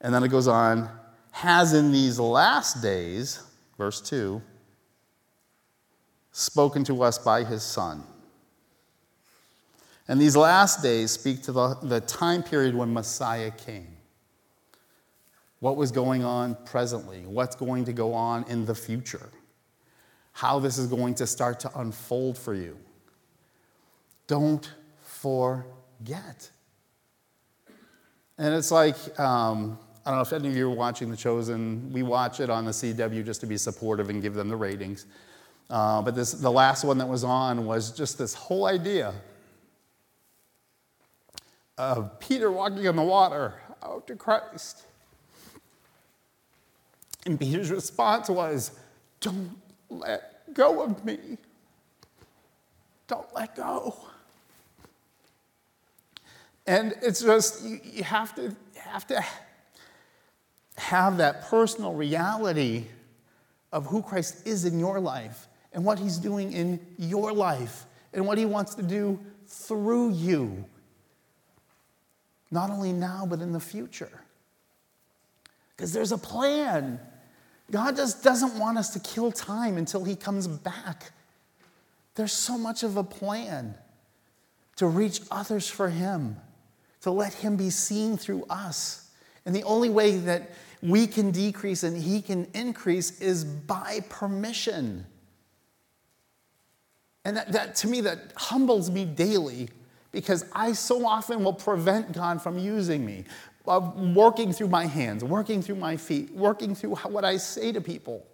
[0.00, 0.90] And then it goes on,
[1.30, 3.40] has in these last days
[3.76, 4.42] verse 2,
[6.32, 8.02] spoken to us by his Son.
[10.08, 13.95] And these last days speak to the, the time period when Messiah came.
[15.60, 17.24] What was going on presently?
[17.26, 19.30] What's going to go on in the future?
[20.36, 22.76] how this is going to start to unfold for you.
[24.26, 26.50] Don't forget.
[28.36, 31.90] And it's like, um, I don't know if any of you are watching The Chosen.
[31.90, 35.06] We watch it on the CW just to be supportive and give them the ratings.
[35.70, 39.14] Uh, but this, the last one that was on was just this whole idea
[41.78, 44.82] of Peter walking on the water out to Christ.
[47.26, 48.70] And Peter's response was,
[49.20, 49.50] Don't
[49.90, 51.18] let go of me.
[53.08, 53.96] Don't let go.
[56.66, 59.24] And it's just, you, you have, to, have to
[60.76, 62.86] have that personal reality
[63.72, 68.26] of who Christ is in your life and what he's doing in your life and
[68.26, 70.64] what he wants to do through you.
[72.50, 74.22] Not only now, but in the future.
[75.76, 76.98] Because there's a plan.
[77.70, 81.12] God just doesn't want us to kill time until he comes back.
[82.14, 83.74] There's so much of a plan
[84.76, 86.36] to reach others for him,
[87.00, 89.10] to let him be seen through us.
[89.44, 90.50] And the only way that
[90.82, 95.06] we can decrease and he can increase is by permission.
[97.24, 99.68] And that, that, to me, that humbles me daily
[100.12, 103.24] because I so often will prevent God from using me,
[103.66, 107.80] of working through my hands, working through my feet, working through what I say to
[107.80, 108.26] people.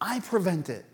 [0.00, 0.84] I prevent it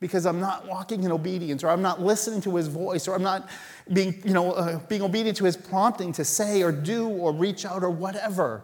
[0.00, 3.22] because I'm not walking in obedience or I'm not listening to his voice or I'm
[3.22, 3.48] not
[3.92, 7.64] being, you know, uh, being obedient to his prompting to say or do or reach
[7.64, 8.62] out or whatever.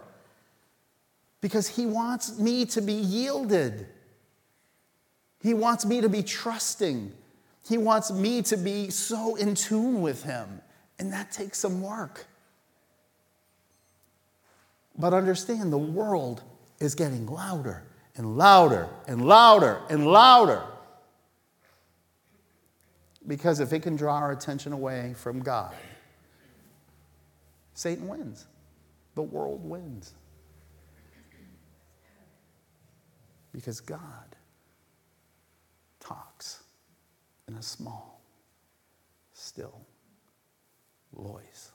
[1.41, 3.87] Because he wants me to be yielded.
[5.43, 7.13] He wants me to be trusting.
[7.69, 10.61] He wants me to be so in tune with Him,
[10.99, 12.27] and that takes some work.
[15.01, 16.43] But understand the world
[16.79, 17.85] is getting louder
[18.17, 20.63] and louder and louder and louder.
[23.27, 25.75] Because if it can draw our attention away from God,
[27.73, 28.47] Satan wins.
[29.15, 30.13] The world wins.
[33.53, 34.37] Because God
[35.99, 36.63] talks
[37.49, 38.23] in a small,
[39.33, 39.81] still
[41.15, 41.70] voice.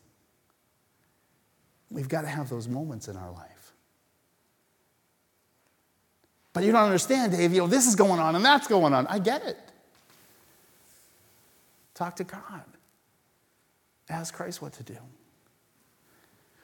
[1.89, 3.73] We've got to have those moments in our life.
[6.53, 7.53] But you don't understand, Dave.
[7.53, 9.07] You know, this is going on and that's going on.
[9.07, 9.57] I get it.
[11.93, 12.63] Talk to God.
[14.09, 14.97] Ask Christ what to do.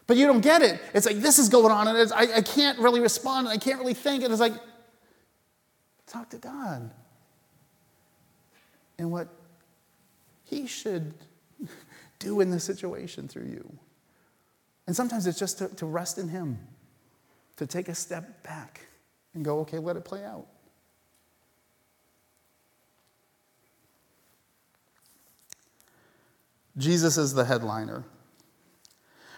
[0.07, 0.81] But you don't get it.
[0.93, 3.79] It's like, this is going on, and I, I can't really respond, and I can't
[3.79, 4.23] really think.
[4.23, 4.53] And it's like,
[6.05, 6.91] talk to God
[8.97, 9.29] and what
[10.43, 11.13] He should
[12.19, 13.79] do in this situation through you.
[14.87, 16.59] And sometimes it's just to, to rest in Him,
[17.57, 18.81] to take a step back
[19.33, 20.47] and go, okay, let it play out.
[26.77, 28.03] Jesus is the headliner.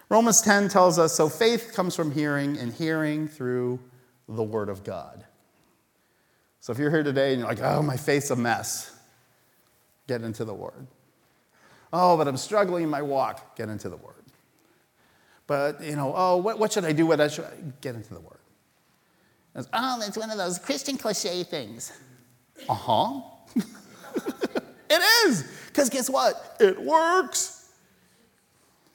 [0.10, 3.80] Romans 10 tells us so faith comes from hearing, and hearing through
[4.28, 5.26] the Word of God.
[6.60, 8.94] So if you're here today and you're like, oh, my faith's a mess,
[10.08, 10.88] Get into the Word.
[11.92, 13.56] Oh, but I'm struggling in my walk.
[13.56, 14.23] Get into the Word.
[15.54, 17.06] But, you know, oh, what, what should I do?
[17.06, 17.46] What I should
[17.80, 18.40] get into the Word.
[19.56, 21.94] Goes, oh, that's one of those Christian cliche things.
[22.68, 23.22] Uh huh.
[24.90, 25.44] it is.
[25.68, 26.58] Because guess what?
[26.60, 27.70] It works.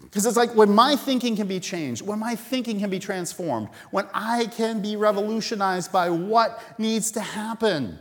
[0.01, 3.69] Because it's like when my thinking can be changed, when my thinking can be transformed,
[3.93, 8.01] when I can be revolutionized by what needs to happen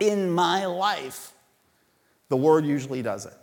[0.00, 1.34] in my life,
[2.30, 3.34] the word usually does it.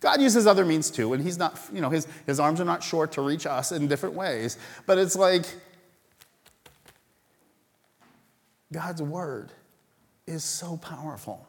[0.00, 2.82] God uses other means too, and he's not, you know, his, his arms are not
[2.82, 4.56] short to reach us in different ways.
[4.86, 5.44] But it's like
[8.72, 9.52] God's word
[10.26, 11.46] is so powerful.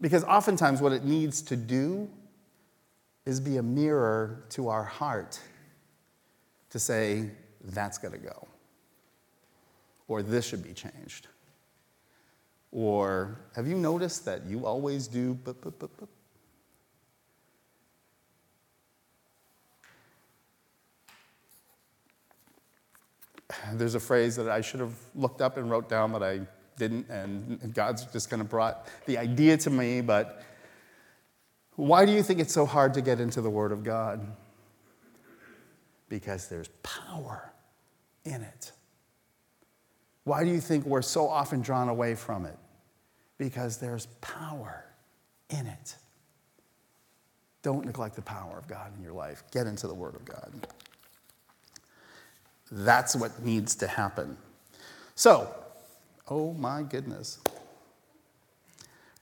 [0.00, 2.10] Because oftentimes what it needs to do
[3.24, 5.40] is be a mirror to our heart
[6.70, 7.30] to say,
[7.62, 8.46] that's got to go,
[10.08, 11.28] or this should be changed.
[12.74, 16.08] Or have you noticed that you always do bup, bup, bup, bup?
[23.74, 26.40] There's a phrase that I should have looked up and wrote down, but I
[26.76, 30.00] didn't, and God's just kind of brought the idea to me.
[30.00, 30.42] But
[31.76, 34.26] why do you think it's so hard to get into the Word of God?
[36.08, 37.52] Because there's power
[38.24, 38.72] in it.
[40.24, 42.58] Why do you think we're so often drawn away from it?
[43.38, 44.84] Because there's power
[45.50, 45.96] in it.
[47.62, 49.42] Don't neglect the power of God in your life.
[49.50, 50.66] Get into the Word of God.
[52.70, 54.36] That's what needs to happen.
[55.14, 55.48] So,
[56.28, 57.38] Oh my goodness.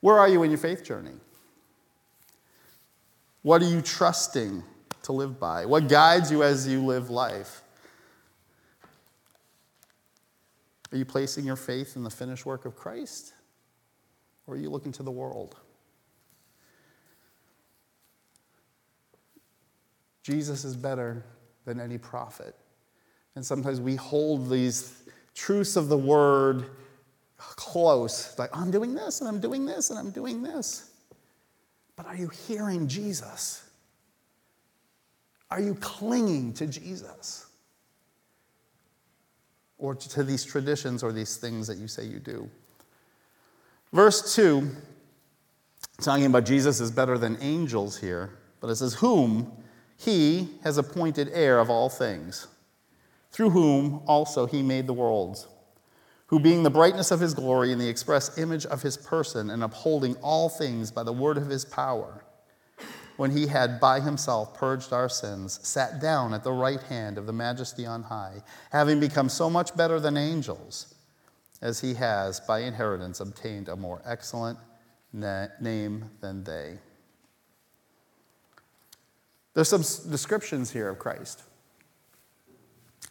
[0.01, 1.15] Where are you in your faith journey?
[3.43, 4.63] What are you trusting
[5.03, 5.67] to live by?
[5.67, 7.63] What guides you as you live life?
[10.93, 13.33] Are you placing your faith in the finished work of Christ?
[14.47, 15.57] Or are you looking to the world?
[20.23, 21.25] Jesus is better
[21.65, 22.57] than any prophet.
[23.35, 25.03] And sometimes we hold these
[25.35, 26.67] truths of the word
[27.37, 28.39] close.
[28.39, 30.91] Like, I'm doing this, and I'm doing this, and I'm doing this.
[31.97, 33.65] But are you hearing Jesus?
[35.51, 37.47] Are you clinging to Jesus?
[39.79, 42.49] Or to these traditions or these things that you say you do?
[43.93, 44.71] Verse 2,
[46.01, 48.31] talking about Jesus is better than angels here,
[48.61, 49.53] but it says, Whom
[49.99, 52.47] he has appointed heir of all things,
[53.31, 55.47] through whom also he made the worlds,
[56.29, 59.63] who being the brightness of his glory and the express image of his person, and
[59.63, 62.25] upholding all things by the word of his power,
[63.19, 67.27] when he had by himself purged our sins, sat down at the right hand of
[67.27, 70.95] the majesty on high, having become so much better than angels,
[71.63, 74.59] as he has by inheritance obtained a more excellent
[75.13, 76.79] na- name than they.
[79.55, 81.45] There's some descriptions here of Christ.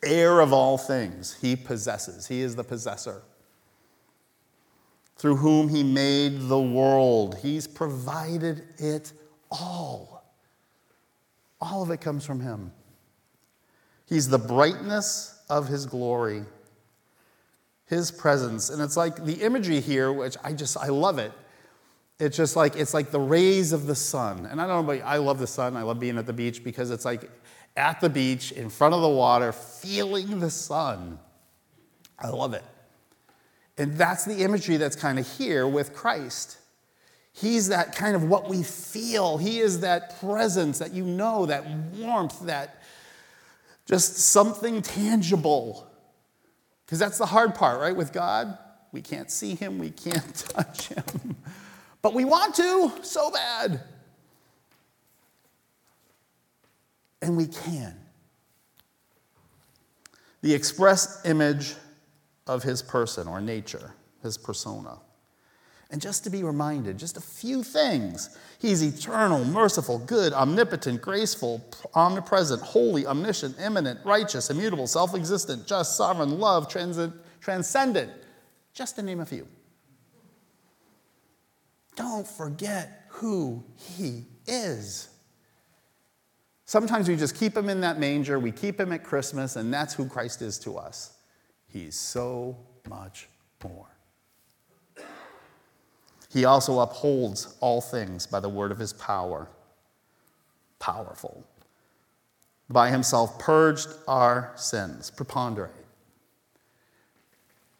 [0.04, 2.28] Heir of all things, he possesses.
[2.28, 3.22] He is the possessor.
[5.16, 9.14] Through whom he made the world, he's provided it
[9.52, 10.24] all.
[11.62, 12.72] All of it comes from him.
[14.08, 16.44] He's the brightness of his glory,
[17.92, 18.70] his presence.
[18.70, 21.34] And it's like the imagery here, which I just, I love it.
[22.20, 24.48] It's just like, it's like the rays of the sun.
[24.48, 25.76] And I don't know, but I love the sun.
[25.76, 27.30] I love being at the beach because it's like
[27.76, 31.20] at the beach, in front of the water, feeling the sun.
[32.18, 32.64] I love it.
[33.78, 36.58] And that's the imagery that's kind of here with Christ.
[37.34, 39.38] He's that kind of what we feel.
[39.38, 42.82] He is that presence that you know, that warmth, that
[43.86, 45.91] just something tangible.
[46.92, 47.96] Because that's the hard part, right?
[47.96, 48.58] With God,
[48.92, 51.38] we can't see Him, we can't touch Him.
[52.02, 53.80] But we want to so bad.
[57.22, 57.96] And we can.
[60.42, 61.76] The express image
[62.46, 64.98] of his person or nature, his persona.
[65.92, 68.38] And just to be reminded, just a few things.
[68.60, 71.62] He's eternal, merciful, good, omnipotent, graceful,
[71.94, 78.12] omnipresent, holy, omniscient, immanent, righteous, immutable, self existent, just, sovereign, love, transcendent,
[78.74, 79.46] just to name a few.
[81.98, 85.10] Don't forget who he is.
[86.64, 89.94] Sometimes we just keep him in that manger, we keep him at Christmas, and that's
[89.94, 91.18] who Christ is to us.
[91.68, 92.56] He's so
[92.88, 93.28] much
[93.62, 93.91] more.
[96.32, 99.48] He also upholds all things by the word of his power.
[100.80, 101.46] Powerful.
[102.70, 105.12] By himself purged our sins.
[105.12, 105.72] Preponderate.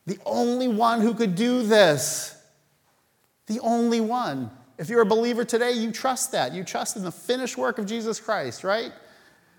[0.06, 2.42] The only one who could do this
[3.52, 4.50] the only one.
[4.78, 6.54] If you're a believer today, you trust that.
[6.54, 8.94] You trust in the finished work of Jesus Christ, right?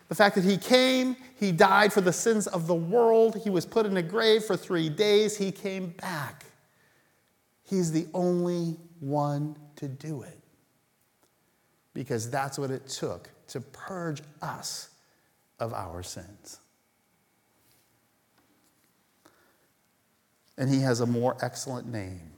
[0.08, 3.66] The fact that he came, he died for the sins of the world, he was
[3.66, 6.46] put in a grave for three days, he came back.
[7.72, 10.38] He's the only one to do it.
[11.94, 14.90] Because that's what it took to purge us
[15.58, 16.58] of our sins.
[20.58, 22.32] And he has a more excellent name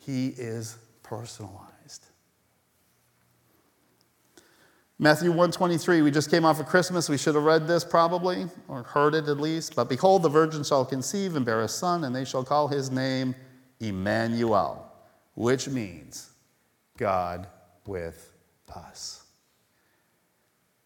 [0.00, 2.06] he is personalized.
[4.98, 7.08] Matthew 123, we just came off of Christmas.
[7.08, 9.76] We should have read this probably, or heard it at least.
[9.76, 12.90] But behold, the virgin shall conceive and bear a son, and they shall call his
[12.90, 13.36] name
[13.80, 14.92] Emmanuel,
[15.34, 16.30] which means
[16.96, 17.46] God
[17.86, 18.32] with
[18.74, 19.24] us.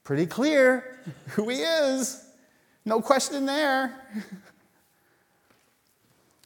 [0.05, 2.24] Pretty clear who he is.
[2.84, 3.95] No question there.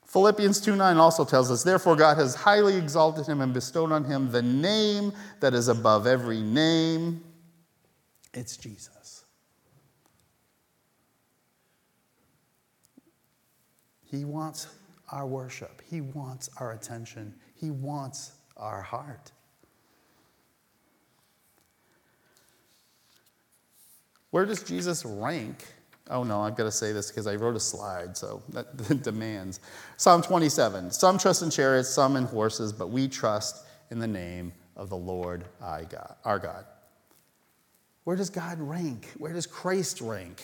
[0.06, 4.04] Philippians 2 9 also tells us, Therefore, God has highly exalted him and bestowed on
[4.04, 7.22] him the name that is above every name.
[8.32, 9.24] It's Jesus.
[14.04, 14.68] He wants
[15.10, 19.32] our worship, He wants our attention, He wants our heart.
[24.30, 25.64] Where does Jesus rank
[26.08, 29.60] Oh no, I've got to say this because I wrote a slide, so that demands.
[29.96, 34.52] Psalm 27 Some trust in chariots, some in horses, but we trust in the name
[34.76, 36.64] of the Lord our God.
[38.04, 39.10] Where does God rank?
[39.18, 40.42] Where does Christ rank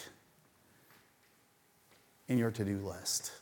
[2.26, 3.32] in your to do list?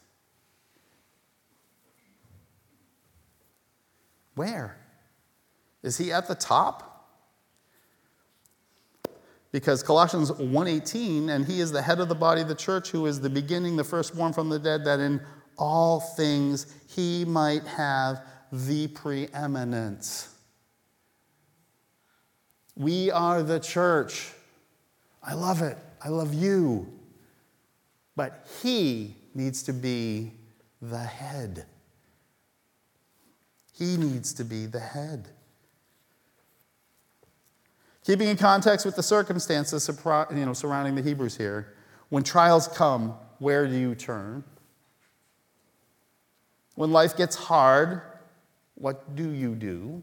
[4.41, 4.75] Where?
[5.83, 7.11] Is he at the top?
[9.53, 13.05] Because Colossians 1:18 and he is the head of the body of the church who
[13.05, 15.21] is the beginning the firstborn from the dead that in
[15.59, 20.31] all things he might have the preeminence.
[22.75, 24.33] We are the church.
[25.23, 25.77] I love it.
[26.03, 26.91] I love you.
[28.17, 30.33] But he needs to be
[30.81, 31.67] the head.
[33.81, 35.31] He needs to be the head.
[38.05, 41.73] Keeping in context with the circumstances you know, surrounding the Hebrews here,
[42.11, 44.45] when trials come, where do you turn?
[46.75, 48.03] When life gets hard,
[48.75, 50.03] what do you do?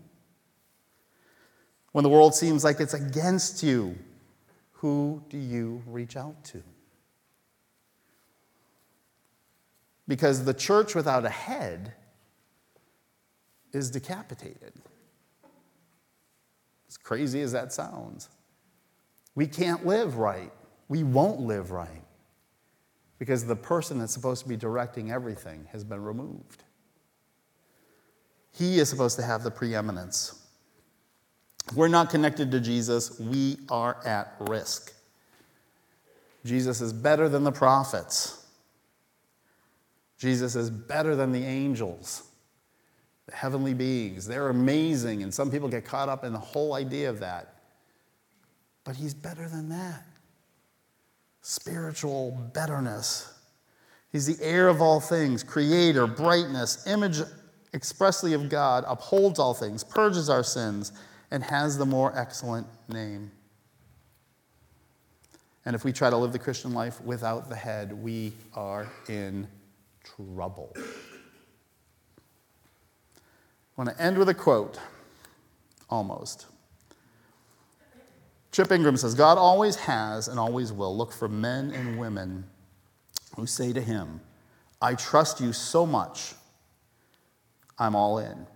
[1.92, 3.96] When the world seems like it's against you,
[4.72, 6.64] who do you reach out to?
[10.08, 11.94] Because the church without a head
[13.78, 14.74] is decapitated.
[16.90, 18.30] As crazy as that sounds,
[19.36, 20.52] we can't live right.
[20.90, 22.04] We won't live right
[23.20, 26.64] because the person that's supposed to be directing everything has been removed.
[28.52, 30.44] He is supposed to have the preeminence.
[31.76, 34.94] We're not connected to Jesus, we are at risk.
[36.46, 38.46] Jesus is better than the prophets.
[40.18, 42.24] Jesus is better than the angels,
[43.28, 44.26] the heavenly beings.
[44.26, 47.56] They're amazing, and some people get caught up in the whole idea of that.
[48.84, 50.06] But he's better than that.
[51.42, 53.34] Spiritual betterness.
[54.12, 57.20] He's the heir of all things, creator, brightness, image
[57.74, 60.94] expressly of God, upholds all things, purges our sins,
[61.30, 63.32] and has the more excellent name.
[65.66, 69.46] And if we try to live the Christian life without the head, we are in
[70.02, 70.74] trouble.
[73.78, 74.80] I want to end with a quote,
[75.88, 76.48] almost.
[78.52, 82.46] Chip Ingram says God always has and always will look for men and women
[83.36, 84.20] who say to him,
[84.82, 86.34] I trust you so much,
[87.78, 88.48] I'm all in.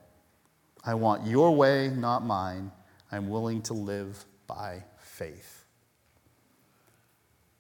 [0.84, 2.72] I want your way, not mine.
[3.12, 5.66] I'm willing to live by faith.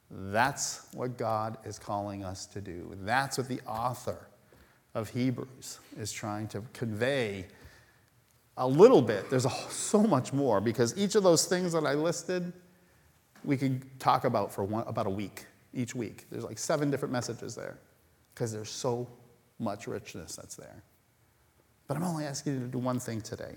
[0.09, 2.97] That's what God is calling us to do.
[3.01, 4.27] That's what the author
[4.93, 7.45] of Hebrews is trying to convey
[8.57, 9.29] a little bit.
[9.29, 12.51] There's a, so much more because each of those things that I listed,
[13.43, 16.25] we could talk about for one, about a week, each week.
[16.29, 17.77] There's like seven different messages there
[18.33, 19.07] because there's so
[19.59, 20.83] much richness that's there.
[21.87, 23.55] But I'm only asking you to do one thing today.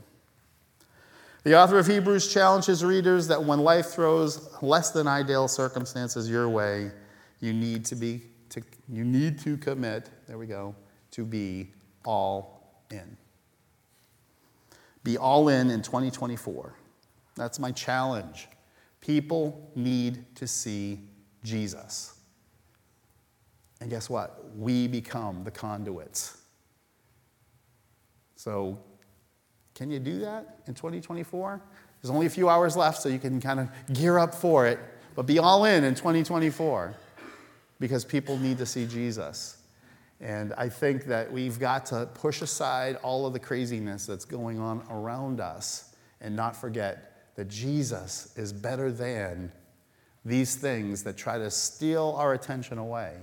[1.43, 6.49] The author of Hebrews challenges readers that when life throws less than ideal circumstances your
[6.49, 6.91] way,
[7.41, 10.75] you need to be to, you need to commit, there we go,
[11.15, 11.71] to be
[12.05, 13.17] all in.
[15.05, 16.75] Be all in in 2024.
[17.37, 18.49] That's my challenge.
[19.01, 21.01] People need to see
[21.45, 22.19] Jesus.
[23.81, 24.57] And guess what?
[24.57, 26.39] We become the conduits.
[28.35, 28.79] So
[29.75, 31.63] can you do that in 2024?
[32.03, 34.81] There's only a few hours left, so you can kind of gear up for it,
[35.15, 36.95] but be all in in 2024
[37.79, 39.59] because people need to see Jesus.
[40.21, 44.59] And I think that we've got to push aside all of the craziness that's going
[44.59, 49.53] on around us and not forget that Jesus is better than
[50.25, 53.15] these things that try to steal our attention away,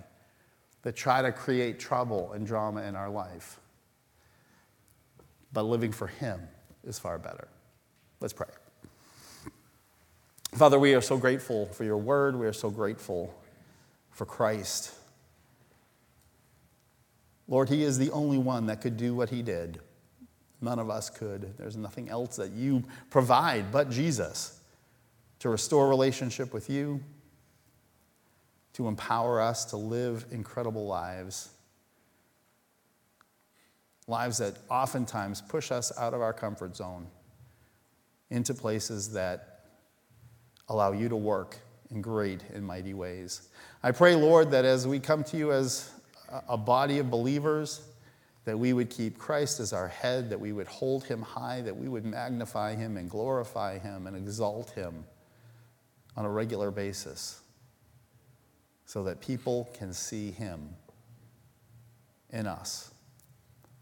[0.84, 3.62] that try to create trouble and drama in our life
[5.54, 6.42] but living for Him
[6.84, 7.48] is far better.
[8.20, 8.48] Let's pray.
[10.54, 12.36] Father, we are so grateful for your word.
[12.38, 13.34] We are so grateful
[14.12, 14.94] for Christ.
[17.52, 19.80] Lord, He is the only one that could do what He did.
[20.62, 21.54] None of us could.
[21.58, 24.60] There's nothing else that you provide but Jesus
[25.40, 27.02] to restore relationship with you,
[28.74, 31.50] to empower us to live incredible lives
[34.08, 37.08] lives that oftentimes push us out of our comfort zone
[38.30, 39.62] into places that
[40.70, 41.58] allow you to work
[41.92, 43.50] in great and mighty ways.
[43.84, 45.90] I pray, Lord, that as we come to you as
[46.48, 47.82] a body of believers,
[48.46, 51.76] that we would keep Christ as our head, that we would hold him high, that
[51.76, 55.06] we would magnify him and glorify him and exalt him
[56.18, 57.42] on a regular basis
[58.86, 60.70] so that people can see him
[62.32, 62.92] in us.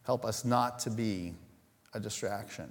[0.03, 1.33] Help us not to be
[1.93, 2.69] a distraction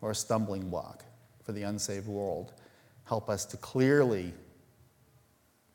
[0.00, 1.04] or a stumbling block
[1.44, 2.54] for the unsaved world.
[3.04, 4.32] Help us to clearly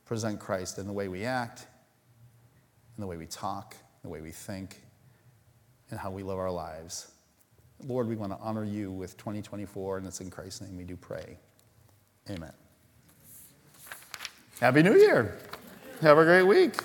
[0.06, 1.68] present Christ in the way we act,
[3.02, 4.80] in the way we talk, the way we think,
[5.90, 7.12] and how we live our lives.
[7.88, 10.96] Lord, we want to honor you with 2024, and it's in Christ's name we do
[10.96, 11.40] pray.
[12.30, 12.54] Amen.
[14.60, 15.40] Happy New Year.
[16.02, 16.76] Have a great week.